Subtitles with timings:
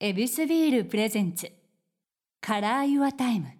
[0.00, 1.50] ヱビスビール presents。
[2.40, 3.48] Color Your Time。
[3.48, 3.50] い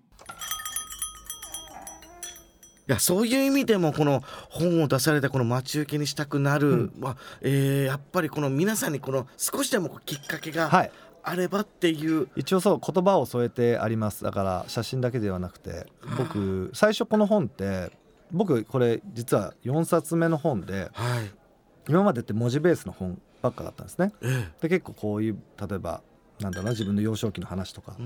[2.86, 6.92] やそういう意味でもこの本を出されたこの待ち受けにしたくなる、うん。
[6.96, 10.92] まあえーやっぱりこの皆さんにこの少しでもきっかけがはい
[11.24, 14.22] あればっていう、一応そう言葉を添えてあります。
[14.22, 17.90] だから写真だけではなくて僕最初この本って
[18.30, 21.32] 僕これ実は4冊目の本ではい。
[21.88, 24.12] 今までって文字ベースの本ばっかだったんですね。
[24.22, 24.48] え。
[24.60, 26.00] で結構こういう例えば
[26.40, 27.96] なんだろうな自分の幼少期の話とか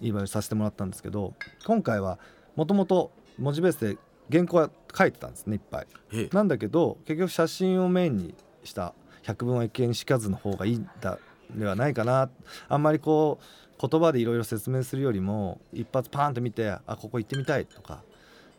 [0.00, 2.18] いい場合させてもらったんですけど今回は
[2.56, 3.98] もともと文字ベースで
[4.30, 5.86] 原稿は書いてたんですねいっぱい。
[6.12, 6.34] ええ。
[6.34, 11.18] なんだけど結局写真をメインにした百聞は一見にしかずの方がいいんだ
[11.54, 12.28] ではないかな。
[12.68, 18.02] あんまりこう言葉でいろいろ説明するよりも一発パーンと見てあここ行ってみたいとか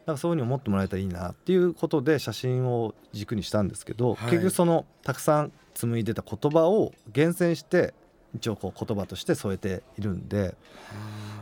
[0.05, 4.31] なんかそういうふうに思ってもらえたらいいなっていうことで写真を軸にしたんですけど、はい。
[4.31, 7.93] 結局そのたくさん紡いでた言葉を厳選して
[8.35, 10.55] 一応こう言葉として添えているんで、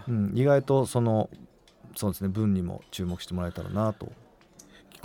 [0.07, 1.29] うん、意外とその
[1.95, 4.11] そうですね文にも注目してもらえたらなと。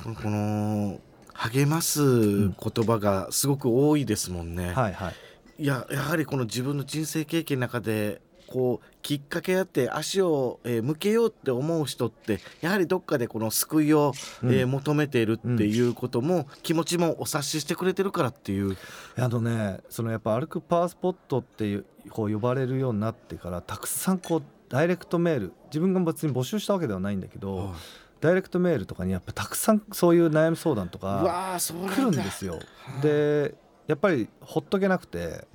[0.03, 1.01] このこの
[1.35, 2.53] 励ます言
[2.85, 5.15] 葉がすごく多いですもんね、はいはい。
[5.63, 14.53] いややはりこの自分の人生経験の中でこうきっかけあって足を、えー向けようって思う人ってやはりどっかでこの救いを、うん。
[14.53, 18.77] えー求めているっていうことも、気持ちもお察ししてくれてるからっていう。
[19.17, 27.75] あのねそのやっぱ歩くパワースポットっていうこう呼ばれるようになってからたくさんこうダイレクトメール自分が別に募集したわけではないんだけど、
[28.21, 32.59] ダイレクトメールとかにやっぱたくさんそういう悩み相談とうか来るんですよ。
[33.03, 33.55] で
[33.91, 35.49] やっぱりほっとけなくて、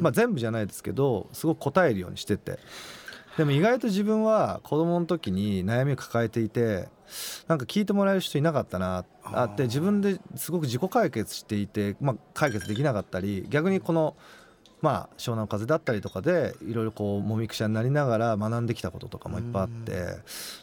[0.00, 2.58] まあ、全部じゃないですけどすごく答えるようにしてて。
[3.36, 6.88] でも意外と自分は子供の時に悩みを抱えていて
[7.48, 9.04] なんか聞いてもらえる人いなかったな。
[9.24, 14.16] あって自分ですごく自己解決していて、まあ、解決できなかったり逆にこの
[14.80, 20.06] まあ湘南の風だったりとかでいろいろこうもみくちゃになりながら学んできたこととかもいっぱいあって。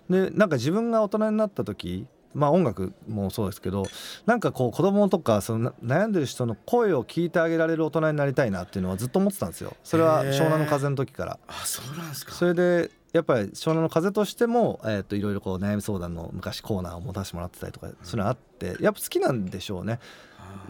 [0.10, 3.86] でなんか自分が大人になった時まあ音楽もそうですけど
[4.26, 9.76] なんかこう子供とかそのな悩んでる人の声を聞いてあげられる大人になりたいなっていうのはずっと思ってたんですよ。
[9.84, 11.40] それは湘南の風の時から。
[11.48, 12.34] あそうなんですか。
[12.34, 20.00] それでやっぱり湘南の風としてもえーといろいろこう悩み相談の昔コーナーを持たせてもらってたりとかそういうのあってやっぱ好きなんでしょうね。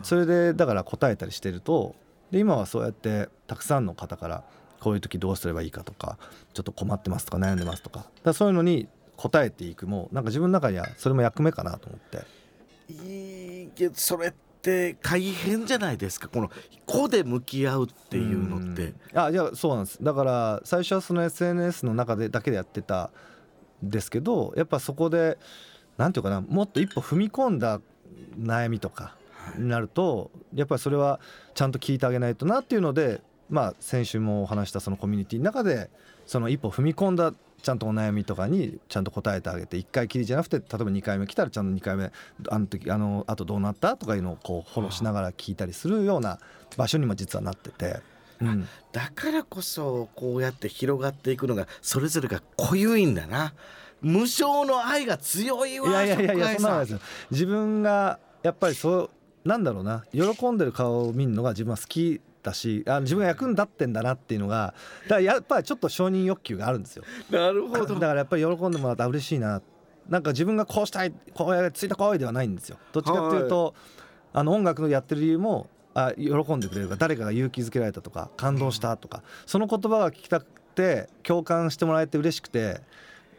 [0.03, 1.96] それでだから答えたりしてると
[2.31, 4.44] で今はそうやってたくさんの方から
[4.80, 6.18] こういう時どうすればいいかとか
[6.53, 8.88] ちょっと困ってますとか悩んでますとかだそういうのに
[9.22, 9.86] 答えていく。
[9.86, 12.26] もうなんか自分の中にはそれも役目かなと思って。
[12.92, 16.28] いいけどそれって大変じゃないですか？
[16.28, 16.50] この
[16.88, 18.86] 個で向き合うっていうのって。
[18.86, 18.96] ん。
[19.14, 20.04] あいやそうなんです。
[20.04, 23.12] だから最初はその SNS の中でだけでやってた
[23.84, 25.38] んですけどやっぱそこで
[25.98, 27.80] なんていうかなもっと一歩踏み込んだ
[28.40, 29.16] 悩みとか
[29.58, 31.20] になるとやっぱりそれは
[31.54, 35.90] ちゃんと聞いてあげないとなっていうのでまあ先週もお話したそのコミュニティの中で
[36.26, 42.12] その一歩踏み込んだちゃんとお悩みとかにちゃんと答えてあげて1回きりじゃなくて例えば2回目来たらちゃんと2回目
[42.50, 46.40] あの時あのあとどうなったとかいうのをこうフォローしながら聞いたりするような
[46.78, 48.00] 場所にも実はなってて。
[48.42, 53.54] うん、だからこそこうやって広がっていくのがそれぞれが濃ゆいんだな。
[54.02, 57.00] 無償の愛が強いわいやいやいやそんなですよ。
[57.30, 59.10] 自分がやっぱりそう
[59.46, 60.03] なんだろうな。
[60.12, 67.03] 喜んでる顔を見るのが自分は好きだしあ自分が役に立ってんだなっていうのがだからやっぱりちょっと承認欲求があるんですよ。
[67.29, 67.96] なるほど。
[67.96, 69.62] だからやっぱり喜んでもらったら嬉しいな。
[70.09, 72.78] なんか自分がこうしたいこうやついたこいではないんですよ。
[72.91, 73.74] どっちかっていうと、
[74.34, 82.81] あの音楽のやってる理由もあ喜んでくれるか誰かが勇気づけられたとか感動したとかその言葉が聞きたくて共感してもらえて嬉しくて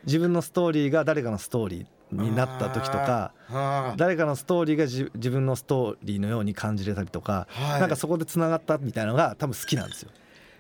[0.05, 7.81] 自分のストーリーが誰かのストーリーになった時とかは誰かのストーリーがじ自分のストーリーのように感じれたりとか、はい。
[7.81, 10.11] なんかそこでつながったみたいなのが多分好きなんですよ。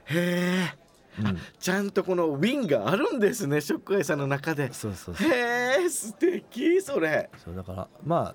[0.08, 0.82] あへえ
[1.20, 4.72] うん、ちゃんとこのウィンがあるんですねショックアイさんの中で。
[4.72, 5.28] そうそうそう。
[5.28, 7.28] へえ素敵それ。
[7.44, 8.34] そうだからま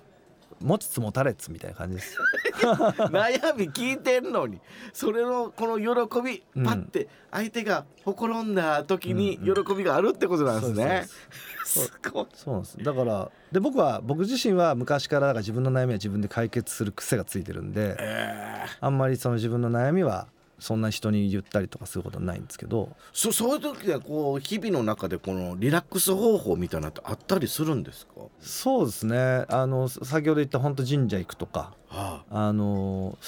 [0.60, 2.18] 持ちつ持たれつみたいな感じです。
[2.58, 4.60] 悩み聞いてんのに。
[4.92, 6.64] それのこの喜びうん。
[6.64, 11.06] パッて相手がほころんだ時に喜びがあるってことなんですね。
[11.64, 12.26] すごい。
[12.34, 12.78] そうなんです。
[12.78, 18.76] だからで僕は僕自身は昔からだから自分の悩みは自分で解決する癖がついてるんでえー。
[18.80, 20.28] あんまりその自分の悩みは
[20.58, 22.96] そんな人に言ったりとかすることはないんですけど。
[23.12, 28.12] そそういう時はこう日々の中でこのリラックス方法みたいなのってあったりするんですか？
[28.40, 29.44] そうですね。
[29.48, 31.74] あの先ほど言った本当神社行くとか。
[31.88, 32.52] はあ。
[32.52, 33.18] の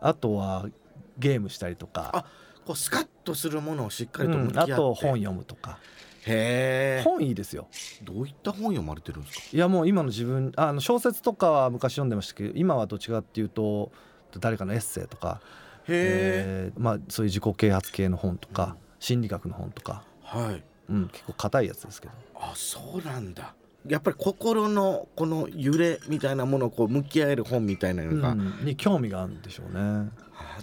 [0.00, 0.66] あとは
[1.18, 2.10] ゲームしたりとか。
[2.12, 2.24] あ
[2.66, 5.78] こうスカッとするものをしっかりとうん向き合って、あと本読むとか。
[6.26, 7.02] へえ。
[7.02, 7.68] 本いいですよ。
[8.02, 9.44] どういった本読まれてるんですか？
[9.52, 13.90] いやもう今の自分あの小説とかは昔読んでましたけど今はどっちかっていうと
[14.38, 15.44] 誰かのエッセイとか、へ
[15.88, 20.62] えーまあ、そういう自己啓発系の本とか心理学の本とか、はい。
[20.88, 22.12] うん、結構硬いやつですけど。
[22.34, 23.54] あそうなんだ。
[23.86, 30.10] やっぱり心のこの揺れみたいなものをこう向き合える本みたいなのが、うんに興味があるんでしょうね。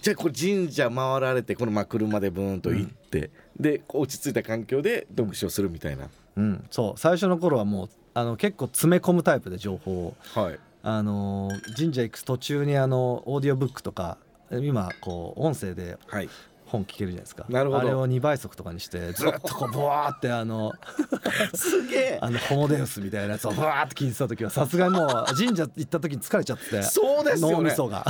[0.01, 6.99] じゃあこれ神社回られてこのまあ車でブーンと行って、でこう落ち着いた環境で読書するみたいな、うんそう。
[6.99, 10.15] 最初の頃はもうあの結構詰め込むタイプで情報を。
[10.35, 10.59] はい。
[10.83, 14.17] あの神社行く途中にあのオーディオブックとか
[14.51, 16.29] 今こう音声ではい。
[16.67, 17.45] 本聞けるじゃないですか。
[17.47, 17.79] なるほど。
[17.79, 20.73] あれを2倍速とかにしてずっとこうブワーってあの
[21.55, 22.19] すげえ。
[22.21, 27.55] あのホモデウスみたいなやつをブワーって聞いてた時はさすがにもう神社行った時に疲れちゃってそうですよね。
[27.55, 28.05] 脳みそが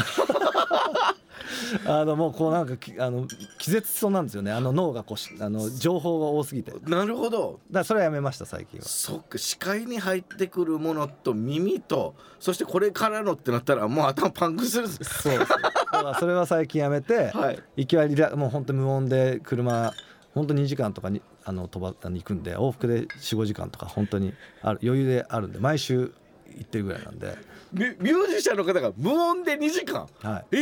[1.86, 3.28] あのもうこうなんかきあの
[3.58, 4.52] 気絶しそうなんですよね。
[4.52, 6.72] あの脳がこうしあの情報が多すぎて。
[6.72, 7.60] だかなるほど。
[7.72, 8.86] らそれはやめました最近は。
[8.86, 17.60] そっか視界に入ってくるものと耳とそしてこれからのってなったらもう頭パンクするそうですだからそれは最近やめて、 はい。
[17.78, 19.94] 行きはリラもう本当無音で車
[20.34, 26.14] 本当に2時間とかにあの飛ばあの行くんで往復で45時間とか本当にある余裕であるんで毎週
[26.58, 27.38] 行ってるぐらいなんで、
[27.74, 30.08] ミュージシャンの方が無音で2時間。
[30.22, 30.60] はい、え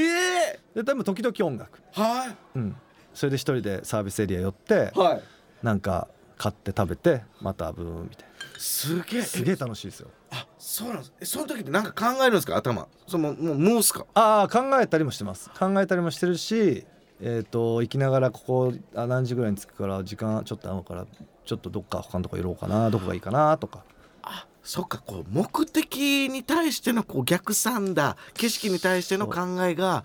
[0.56, 0.60] え。
[0.76, 2.36] で多分時々音楽、はい。
[2.56, 2.76] うん、
[3.14, 5.22] それで一人でサービスエリア寄ってはい。
[5.64, 6.08] なんか
[6.38, 9.20] 買って食べてまたブーンみたいすげえ。
[9.22, 10.10] なすげえ楽しいですよ。
[10.32, 11.14] あそうなんです。
[11.22, 12.58] えその時ってなんか考えるんですか？
[12.58, 12.88] 頭。
[13.08, 14.06] そのもうムースか？
[14.14, 15.50] ああ考えたりもしてます。
[15.58, 16.86] 考えたりもしてるし
[17.22, 21.06] えー、と行きながらここあ何時ぐらいに着くから時間ちょっと合うから
[21.46, 23.86] ちょっとどっか他のとこ寄ろうかなどこがいいかなとか。
[24.22, 30.04] あそっかこう目的に対してのこう逆算だ景色に対しての考えが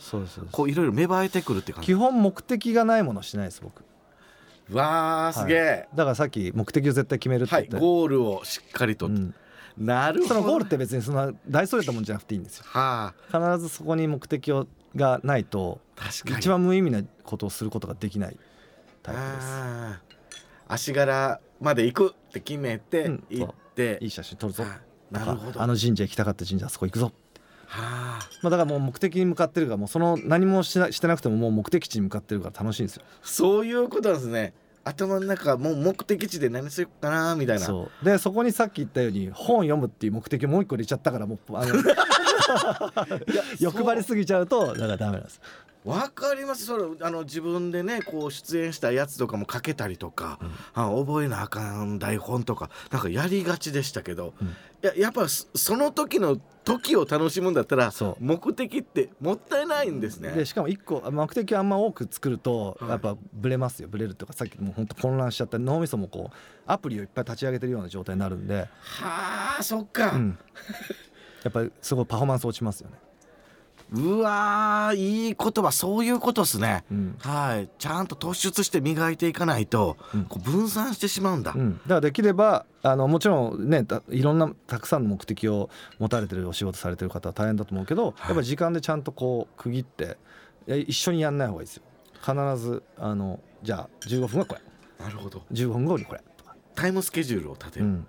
[0.53, 1.87] こういろいろ芽生えてくるって感じ。
[1.87, 3.83] 基本目的がないものしないです僕。
[4.71, 9.35] わあすげえ、だからさっき目的を絶対決めるってはい言って、ゴールをしっかりと、うん。
[9.79, 10.35] なるほど。
[10.35, 12.65] そのゴールって別にそんな大それたもんじゃなくていいんですよ。
[12.69, 13.39] はあ。
[13.55, 16.37] 必ずそこに目的をがないと確かに。
[16.37, 18.37] 一番無意味なことをすることができない
[19.03, 19.47] タイプです。
[20.69, 23.25] 足柄まで行くって決めてうん。
[23.31, 24.65] 行って、いい写真撮るぞ。
[24.65, 24.81] あ
[25.11, 25.61] なるほど。
[25.61, 27.13] あの神社行きたかった神社あそこ行くぞ。
[27.67, 28.29] はあ。
[28.43, 33.03] まあだからもう目的に向かってるからもうその何もしなしてなくてももう目的地に向かってるから楽しいんですよ。
[33.23, 34.55] そういうことなんですね。
[34.83, 37.67] 頭の中もう目的地で何するかなみたいな。
[37.67, 38.05] そう。
[38.05, 41.75] でそこにさっき言ったように本読むっていう目的をもう一個入れちゃったからもうあの
[43.61, 45.41] 欲張りすぎちゃうとだからダメなんです
[45.85, 46.67] わかります。
[46.67, 50.39] それあの自分でねこう出演したやつとかも書けたりとか、
[50.75, 54.49] あ覚えなあかん台本とかなんかやりがちでしたけど、うん。
[54.49, 54.51] い
[54.83, 60.33] ややっぱそその時の時を楽しむんだったら目的ってもったいないんですね。
[60.33, 62.91] でしかも一個目的をあんま多く作るとはい。
[62.91, 63.89] やっぱブレますよ。
[63.89, 66.37] ブレるとかさっきもう本当混乱しちゃった脳みそもこう
[66.67, 70.39] アプリをいっぱい立ち上げてるような状態になるんで、はあそっか、うん、
[71.43, 72.97] やっぱりすごいパフォーマンス落ちますよね。
[73.93, 76.85] うわーいい言葉そういうことですね。
[76.91, 77.17] うん。
[77.19, 77.69] はい。
[77.79, 80.25] ちゃんと突出して磨いていかないと、うん。
[80.25, 81.53] こう分散してしまうんだ。
[81.55, 88.29] うん、だからできればあのもちろんねたいろんなたくさんの目的を持たれてるお仕事されてる方は大変だと思うけど、はい。
[88.29, 90.17] やっぱ時間でちゃんとこう区切って
[90.67, 91.83] 一緒にやんない方がいいですよ。
[92.21, 94.61] 必ずあのじゃあ15分はこれ。
[95.05, 95.43] なるほど。
[95.53, 96.23] 15分後にこれ。
[96.37, 97.87] とか、タイムスケジュールを立てる。
[97.87, 98.07] うん、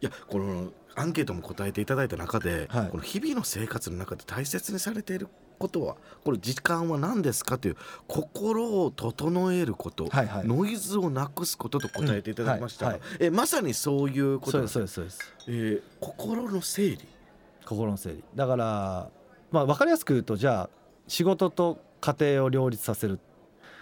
[0.00, 2.88] いやこのアンケートも答えていただいた中で、はい。
[2.88, 5.28] この日々の生活の中で大切にされている
[5.58, 7.58] ことはこれ時間は何ですか？
[7.58, 10.46] という心を整えること、はいはい。
[10.46, 12.86] ノイズをなくすことと答えていただきました。
[12.86, 13.08] が、うんはい。
[13.20, 14.74] えまさにそういうことです。
[14.74, 16.98] そうですそうですえー心の整理。
[17.64, 18.24] 心の整理。
[18.34, 19.10] だから
[19.50, 20.70] まあ分かりやすく言うとじゃあ
[21.06, 23.18] 仕事と家庭を両立させる。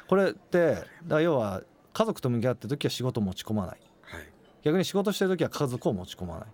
[0.09, 1.63] これってだ要は
[1.93, 3.81] 家族と向き合ってる時は仕事を持ち込まない。
[4.03, 4.23] はい。
[4.63, 6.47] 逆に仕事してる時は家族を持ち込まない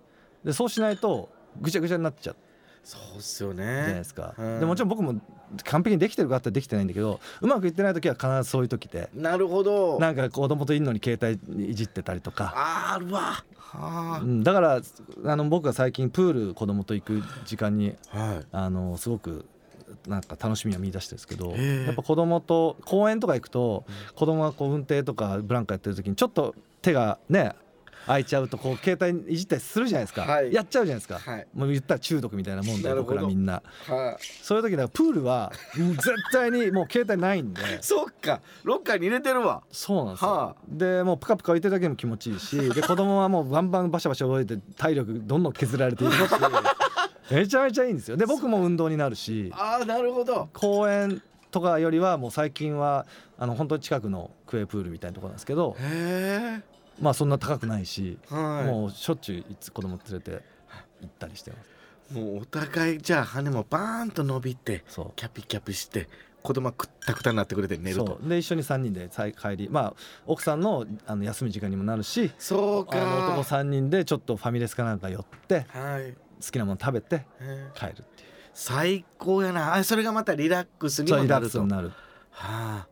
[0.44, 1.28] でそうしないと
[1.61, 2.37] ぐちゃぐちゃになっちゃう。
[2.84, 4.61] そうっすよじゃないでねすか、うん。
[4.61, 5.20] でもちろん僕も
[5.64, 9.08] 完璧にできてるかってできてないんだけどうまくいってない時は必ずそういう時で。
[9.14, 9.99] なるほど。
[10.00, 13.44] なんか子供といるのに携帯いじってたりとか、あーうわ。
[13.56, 14.80] はうん、だから
[15.25, 18.46] あの僕が最近プール子供と行く時間にあはい。
[18.52, 19.46] あのすごく
[20.06, 23.84] なんか楽しみを見出してるんですけどやっぱ子供と公園とか行くと
[24.14, 27.52] 子供がこう運転とかブランコやってる時にちょっと手がね
[28.06, 30.52] 開いちゃうとこう携帯いじったりするじゃないですか、はい。
[30.52, 31.47] やっちゃうじゃないですか、はい。
[31.54, 33.16] もう言ったら中毒みたいなもんだよなるほど。
[33.16, 33.62] 僕らみんな。
[33.87, 37.61] はそういう時だからプールはもう絶対にもう携帯ないんで。
[37.61, 38.40] い そっか。
[38.64, 39.62] ロッカーに入れてるわ。
[39.71, 46.18] そうなんですよ、はあでもうプカプカ浮いてるだけでも気持ちいいしで子供はもうバンバンバシャバシャ泳いで体力どんどん削られていくし
[47.30, 48.16] めちゃめちゃいいんですよ。
[48.16, 49.50] で僕も運動になるし。
[49.54, 50.49] ああなるほど。
[50.52, 53.06] 公園とかよりはもう最近は
[53.38, 55.76] あの本当に近くのクエプールみたいなところなんですけど
[57.00, 58.66] まあそんな高くないし、はい。
[58.66, 60.30] もうしょっちゅういつ子供連れて
[61.00, 62.14] 行ったりしてます。
[62.14, 64.84] もうお互いじゃあ羽もバーンと伸びて
[65.16, 66.08] キャピキャピして
[66.42, 68.20] 子供はくったくたになってくれて寝ると。
[68.22, 69.94] で一緒に3人で帰りまあ
[70.26, 73.00] 奥さんのあの休み時間にもなるしそうか。
[73.00, 76.12] あの男3人でちょっとファミレスかなんか寄ってはい。
[76.44, 78.28] 好きなもの食べてえー帰るっていう。
[78.52, 79.75] 最高やな。
[79.75, 81.92] あそれがまたリラックスにそうリラッもなるとクスになる。
[82.32, 82.87] は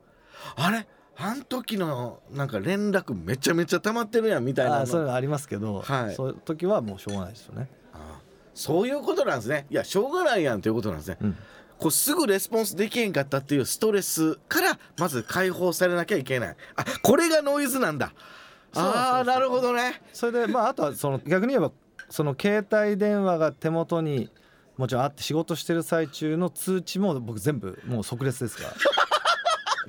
[0.57, 0.65] あ。
[0.67, 0.87] あれ？
[1.23, 6.15] あん時のなんか連絡めちゃめちゃ溜まってるやんみたいなそういうのありますけど、はい。
[6.15, 8.21] そういう時はもうしょうがないですよね、ああ。
[8.55, 9.67] そういうことなんですね。
[9.71, 11.19] いやしょうがないやんということなんですね。
[11.21, 11.37] うん、
[11.79, 16.57] こうすぐレスポンスできへんかったっていうストレスからまず解放されなきゃいけない。
[16.77, 18.15] あこれがノイズなんだ。
[18.75, 20.01] ああなるほどね。
[20.15, 21.73] それでまああとはその逆に言えば
[22.09, 24.31] その携帯電話が手元に
[24.79, 28.75] もちろんあって仕事してる最中の通知も僕全部もう即列ですから。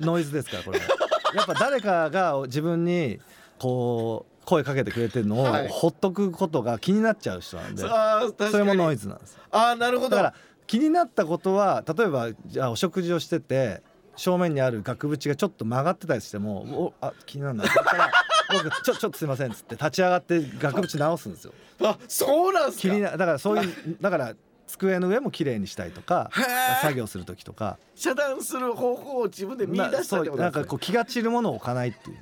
[0.00, 1.01] ノイズですからこれは
[1.34, 3.18] やっぱ誰かが自分に
[3.58, 5.68] こう声かけてくれてるのをはい。
[5.68, 7.82] ほっとくことが気になっちゃう人なんで、
[8.50, 10.10] それもノイズなんですああなるほど。
[10.10, 10.34] だから
[10.66, 13.82] 気になったことは例えばじゃあお食事をしてて
[14.16, 18.12] 正面にある額縁がちょっと曲がってたりしても「おあ気になるな」って言ったら
[18.64, 21.52] 僕ちょ「ちょっとすいません」っつって立ち上がって額縁直すんですよ。
[21.82, 22.82] あそうなんすか。
[22.82, 24.34] 気になだからそういうだから
[24.78, 26.30] 机の上も綺麗にしたいとか
[26.82, 27.78] 作業する時とか。
[27.94, 30.36] 遮断する方法を自分で見出したってことですね。
[30.38, 32.18] なんかこう気が散るものを置かないっていう。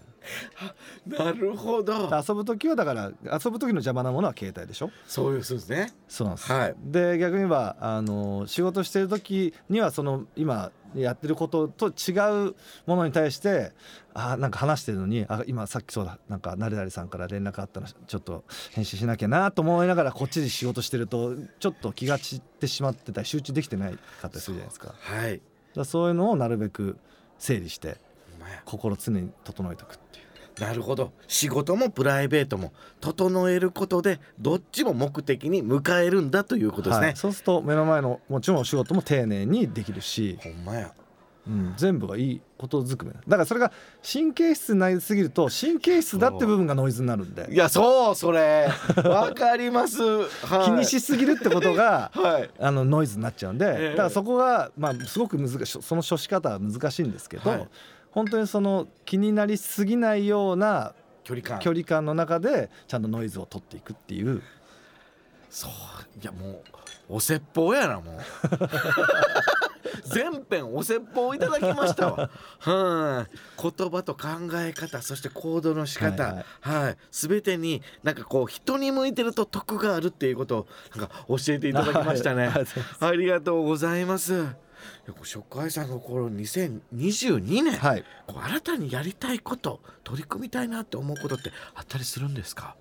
[1.06, 2.10] なるほど。
[2.28, 4.90] 遊ぶ時はだから遊ぶ時の邪魔なものは携帯でしょ？
[5.06, 5.92] そういうそうですね。
[6.08, 6.74] そうなんです、はい。
[6.78, 12.12] で逆に言えばあの仕事してる時にはその今やってることと違
[12.48, 12.54] う
[12.86, 13.72] ものに対して
[14.14, 24.94] あなんか話してるのにあ今さっきそうだなんか誰々さんから連絡あったのちょっと返信しなきゃなと思いながらこっちで仕事してるとちょっと気が散ってしまってたり集中できてないかったりするじゃないですか。
[24.98, 25.40] はい。
[25.74, 26.98] らそういうのをなるべく
[27.38, 27.98] 整理して
[28.64, 29.98] 心常に整えておく
[30.58, 31.12] なるほど。
[31.28, 40.92] 仕事もプライベートも整えることでどっちも目的に迎えるんだということですね、はい、そうすると目の前のもちろんお仕事も丁寧にできるしほんまや。
[41.46, 43.12] うん、全部がいいことずくめ。
[43.12, 47.48] だからそれが神経質になりすぎると神経質だって部分がノイズになるんで。
[47.50, 48.68] いやそうそれ。
[49.02, 52.50] わかります、はい、気にしすぎるってことが はい。
[52.58, 53.90] あのノイズになっちゃうんで、ええ。
[53.90, 57.68] だからそこが、まあ、すごく難しいその処し方は難しいんですけど、はい
[58.10, 61.58] 本当にその気になりすぎないような距離感。
[61.60, 64.42] 距離感の中でちゃんとノイズを取っていくっていう。
[65.48, 65.70] そう。
[66.20, 66.62] いやもう
[67.08, 68.20] お説法やなもう。
[70.04, 72.30] 全編お説法いただきましたわ。
[72.58, 73.36] はい。
[73.78, 76.24] 言葉と考え方そして行動の仕方。
[76.24, 76.92] ははい。
[76.92, 82.48] い、全てになんかこう人に向いてると得があるっていうことをなんか教えていただきましたね。
[82.48, 82.66] はい。
[83.00, 84.46] ありがとうございます
[85.22, 88.04] 初回さんの頃2022年、はい。
[88.26, 92.76] こう新たにやりたいこと取り組みたいなって思うことってあったりするんですか？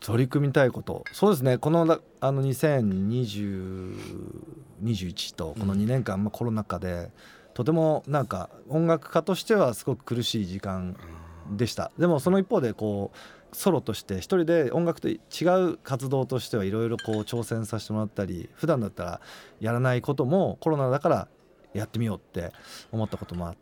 [0.00, 1.04] 取り組みたいこと。
[1.12, 1.58] そうですね。
[1.58, 7.10] このだあの202021とこの2年間、まあ、コロナ禍で
[7.52, 10.96] とてもなんか音楽家としてはすごく苦しい時間
[11.50, 11.90] でした。
[11.98, 13.18] でもその一方でこう
[13.52, 15.18] ソロとして一人で音楽と違
[15.72, 19.20] う活動としてはいろいろこう挑戦させてもらったり普段だったら
[19.60, 21.28] やらないこともコロナだから
[21.74, 22.52] やってみようって
[22.92, 23.60] 思ったこともあって。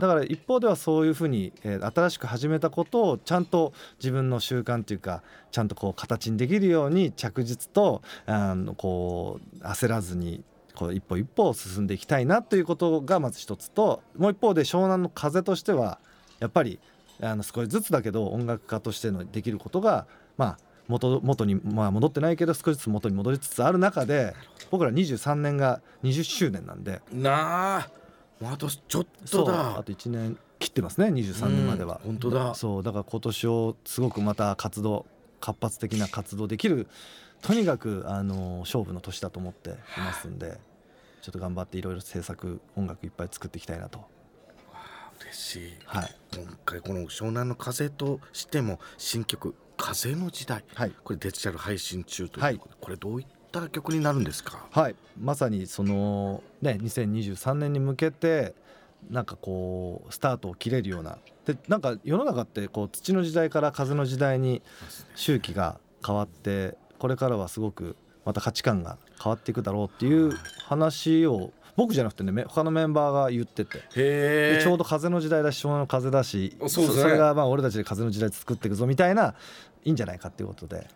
[0.00, 5.22] だから一方ではそういうふうに、えー新しく始めたことをちゃんと自分の習慣というか
[5.52, 10.42] ちゃんとこう形にできるように着実とあのこう焦らずに
[10.74, 16.00] こう一歩一歩進んでいきたいなということがまず一つともう一方で湘南の風としては
[16.40, 16.80] やっぱり
[17.20, 20.06] あの少しずつだけど音楽家としてのできることが
[20.36, 20.58] まあ
[20.88, 24.34] 元元に、まあ、戻ってないけど少しずつ元に戻りつつある中で
[24.70, 27.02] 僕ら23年が20周年なんで。
[27.12, 27.90] なあ
[28.40, 29.78] もうあとちょっとだ。
[29.78, 32.54] あと1年切ってますね23年までは、うん本当だ。
[32.54, 35.06] そうだから今年をすごくまた活動
[35.40, 36.88] 活発的な活動できる
[37.42, 40.58] とにかくあの勝負の年だと思っていますんで
[41.22, 44.00] ちょっと頑張っていろいろ制作音楽いっぱい作っていきたいなと
[45.20, 46.16] 嬉しいはい。
[46.34, 50.92] 今回この湘南の風としても新曲風の時代はい。
[51.04, 54.66] これデジタル配信中ということで、これどういった曲になるんですか？
[54.70, 58.54] はい、まさにそのね2023年に向けて
[59.10, 61.18] なんかこうスタートを切れるような。
[61.46, 64.60] でなんか世の中ってこう土の時代から風の時代に
[65.14, 67.96] 周期が変わってこれからはすごく
[68.26, 70.32] また価値観が変わっていくだろうっていう
[70.66, 73.78] 話を僕じゃなくてねめ他のメンバーが言ってて。
[73.94, 79.36] でちょうど風の時代だし湘南の風だしそれがまあ俺たちで風の時代作っていくぞみたいな
[79.84, 80.88] いいんじゃないかっていうことで、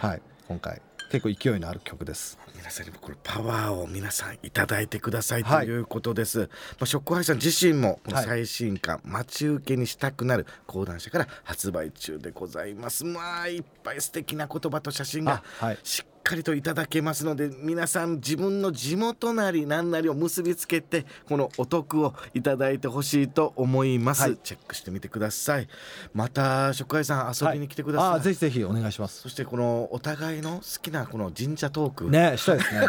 [0.00, 0.80] はい、今回。
[1.10, 2.38] 結構勢いのある曲です。
[2.54, 5.66] 皆さんにもこれパワーを皆さんいただいてくださいとはい。
[5.66, 6.46] いうことです、ま
[6.82, 13.04] あ、ショックハイさん自身も最新刊「待ち受けにしたくなる講談社」から発売中でございます。
[13.04, 15.42] まあいっぱい素敵な言葉と写真が
[15.82, 24.36] しっかりといただけますので皆さん自分の地元なり何なりを結びつけてこのお得をいただいてほしいと思います、はい。
[24.42, 25.68] チェックしてみてください。
[26.12, 29.22] また食会さん遊びに来てください、ああぜひぜひお願いします。
[29.22, 32.86] そしてこのお互いの好きなこの神社トーク、ねしたいですね。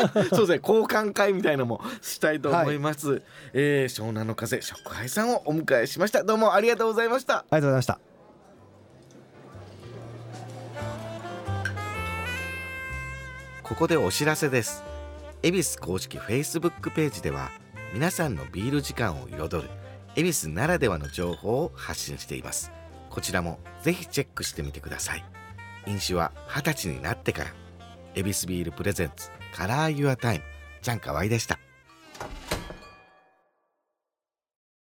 [0.30, 0.60] そうですね。
[0.62, 6.22] 交換会みたいのもしたいと思います、えー湘南の風食杯さんをお迎えしました。
[6.24, 7.38] どうもありがとうございました。
[7.38, 8.09] ありがとうございました
[13.70, 14.82] ここでお知らせです。
[15.44, 17.52] 恵比寿公式 Facebook ページでは
[17.94, 19.70] 皆さんのビール時間を彩る
[20.16, 22.72] 恵比寿ならではの情報を発信しています。
[23.10, 25.24] こちらもぜひチェックしてみてください。
[25.86, 27.54] 飲酒は二十歳になってから。
[28.16, 30.44] ヱビスビール presents Color Your Time
[30.82, 31.59] ちゃんかわいでした。